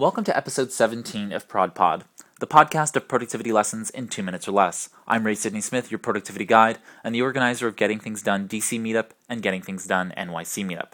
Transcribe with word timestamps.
Welcome 0.00 0.22
to 0.26 0.36
episode 0.36 0.70
17 0.70 1.32
of 1.32 1.48
Prod 1.48 1.74
Pod, 1.74 2.04
the 2.38 2.46
podcast 2.46 2.94
of 2.94 3.08
productivity 3.08 3.50
lessons 3.50 3.90
in 3.90 4.06
two 4.06 4.22
minutes 4.22 4.46
or 4.46 4.52
less. 4.52 4.90
I'm 5.08 5.26
Ray 5.26 5.34
Sidney 5.34 5.60
Smith, 5.60 5.90
your 5.90 5.98
productivity 5.98 6.44
guide, 6.44 6.78
and 7.02 7.12
the 7.12 7.22
organizer 7.22 7.66
of 7.66 7.74
Getting 7.74 7.98
Things 7.98 8.22
Done 8.22 8.46
DC 8.46 8.80
Meetup 8.80 9.10
and 9.28 9.42
Getting 9.42 9.60
Things 9.60 9.88
Done 9.88 10.14
NYC 10.16 10.64
Meetup. 10.64 10.92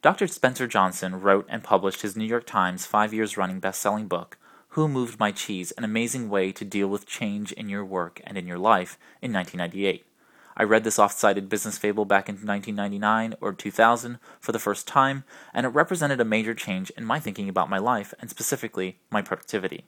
Dr. 0.00 0.26
Spencer 0.26 0.66
Johnson 0.66 1.20
wrote 1.20 1.44
and 1.50 1.62
published 1.62 2.00
his 2.00 2.16
New 2.16 2.24
York 2.24 2.46
Times 2.46 2.86
five 2.86 3.12
years 3.12 3.36
running 3.36 3.60
best 3.60 3.78
selling 3.78 4.08
book, 4.08 4.38
Who 4.68 4.88
Moved 4.88 5.20
My 5.20 5.32
Cheese 5.32 5.72
An 5.72 5.84
Amazing 5.84 6.30
Way 6.30 6.50
to 6.52 6.64
Deal 6.64 6.88
with 6.88 7.04
Change 7.04 7.52
in 7.52 7.68
Your 7.68 7.84
Work 7.84 8.22
and 8.24 8.38
in 8.38 8.46
Your 8.46 8.56
Life, 8.56 8.98
in 9.20 9.34
1998. 9.34 10.06
I 10.56 10.64
read 10.64 10.84
this 10.84 10.98
oft 10.98 11.18
cited 11.18 11.48
business 11.48 11.78
fable 11.78 12.04
back 12.04 12.28
in 12.28 12.34
1999 12.34 13.34
or 13.40 13.52
2000 13.52 14.18
for 14.40 14.52
the 14.52 14.58
first 14.58 14.86
time, 14.86 15.24
and 15.54 15.64
it 15.64 15.70
represented 15.70 16.20
a 16.20 16.24
major 16.24 16.54
change 16.54 16.90
in 16.90 17.04
my 17.04 17.20
thinking 17.20 17.48
about 17.48 17.70
my 17.70 17.78
life 17.78 18.12
and 18.20 18.28
specifically 18.28 18.98
my 19.10 19.22
productivity. 19.22 19.84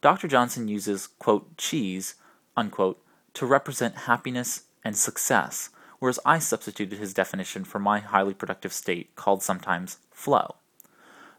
Dr. 0.00 0.28
Johnson 0.28 0.68
uses, 0.68 1.06
quote, 1.06 1.56
cheese, 1.56 2.16
unquote, 2.56 3.02
to 3.34 3.46
represent 3.46 3.94
happiness 3.94 4.64
and 4.84 4.96
success, 4.96 5.70
whereas 5.98 6.18
I 6.24 6.38
substituted 6.38 6.98
his 6.98 7.14
definition 7.14 7.64
for 7.64 7.78
my 7.78 8.00
highly 8.00 8.34
productive 8.34 8.72
state 8.72 9.14
called 9.16 9.42
sometimes 9.42 9.98
flow. 10.10 10.56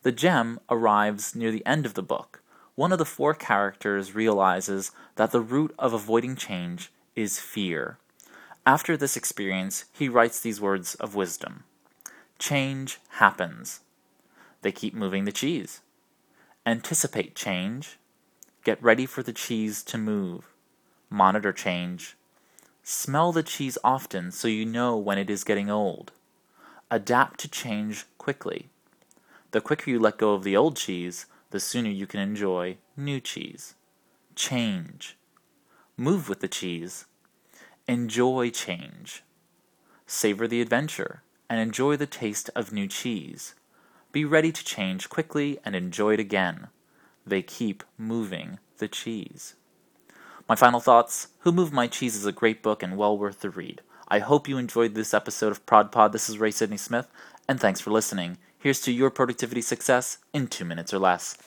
The 0.03 0.11
gem 0.11 0.59
arrives 0.69 1.35
near 1.35 1.51
the 1.51 1.65
end 1.65 1.85
of 1.85 1.93
the 1.93 2.03
book. 2.03 2.41
One 2.75 2.91
of 2.91 2.97
the 2.97 3.05
four 3.05 3.33
characters 3.33 4.15
realizes 4.15 4.91
that 5.15 5.31
the 5.31 5.41
root 5.41 5.73
of 5.79 5.93
avoiding 5.93 6.35
change 6.35 6.91
is 7.15 7.39
fear. 7.39 7.97
After 8.67 8.97
this 8.97 9.15
experience, 9.15 9.85
he 9.93 10.09
writes 10.09 10.41
these 10.41 10.59
words 10.59 10.95
of 10.95 11.15
wisdom 11.15 11.63
Change 12.37 12.99
happens. 13.11 13.79
They 14.61 14.73
keep 14.73 14.93
moving 14.93 15.23
the 15.23 15.31
cheese. 15.31 15.79
Anticipate 16.65 17.33
change. 17.33 17.97
Get 18.65 18.83
ready 18.83 19.05
for 19.05 19.23
the 19.23 19.31
cheese 19.31 19.81
to 19.83 19.97
move. 19.97 20.49
Monitor 21.09 21.53
change. 21.53 22.17
Smell 22.83 23.31
the 23.31 23.41
cheese 23.41 23.77
often 23.85 24.31
so 24.31 24.49
you 24.49 24.65
know 24.65 24.97
when 24.97 25.17
it 25.17 25.29
is 25.29 25.45
getting 25.45 25.69
old. 25.69 26.11
Adapt 26.91 27.39
to 27.39 27.47
change 27.47 28.03
quickly. 28.17 28.67
The 29.51 29.61
quicker 29.61 29.91
you 29.91 29.97
let 29.97 30.17
go 30.17 30.33
of 30.33 30.43
the 30.43 30.57
old 30.57 30.75
cheese, 30.75 31.25
the 31.51 31.61
sooner 31.61 31.89
you 31.89 32.05
can 32.05 32.19
enjoy 32.19 32.75
new 32.97 33.21
cheese. 33.21 33.75
Change. 34.35 35.15
Move 35.95 36.27
with 36.27 36.41
the 36.41 36.49
cheese 36.49 37.05
Enjoy 37.89 38.49
change. 38.49 39.23
Savor 40.05 40.45
the 40.45 40.59
adventure 40.59 41.23
and 41.49 41.61
enjoy 41.61 41.95
the 41.95 42.05
taste 42.05 42.49
of 42.53 42.73
new 42.73 42.85
cheese. 42.85 43.55
Be 44.11 44.25
ready 44.25 44.51
to 44.51 44.65
change 44.65 45.07
quickly 45.07 45.57
and 45.63 45.73
enjoy 45.73 46.15
it 46.15 46.19
again. 46.19 46.67
They 47.25 47.41
keep 47.41 47.85
moving 47.97 48.59
the 48.79 48.89
cheese. 48.89 49.55
My 50.49 50.55
final 50.55 50.81
thoughts 50.81 51.29
Who 51.39 51.53
Moved 51.53 51.71
My 51.71 51.87
Cheese 51.87 52.17
is 52.17 52.25
a 52.25 52.33
great 52.33 52.61
book 52.61 52.83
and 52.83 52.97
well 52.97 53.17
worth 53.17 53.39
the 53.39 53.49
read. 53.49 53.79
I 54.09 54.19
hope 54.19 54.49
you 54.49 54.57
enjoyed 54.57 54.93
this 54.93 55.13
episode 55.13 55.53
of 55.53 55.65
Prod 55.65 55.89
Pod. 55.89 56.11
This 56.11 56.27
is 56.27 56.39
Ray 56.39 56.51
Sidney 56.51 56.75
Smith, 56.75 57.07
and 57.47 57.57
thanks 57.57 57.79
for 57.79 57.91
listening. 57.91 58.37
Here's 58.59 58.81
to 58.81 58.91
your 58.91 59.09
productivity 59.09 59.61
success 59.61 60.17
in 60.33 60.47
two 60.47 60.65
minutes 60.65 60.93
or 60.93 60.99
less. 60.99 61.37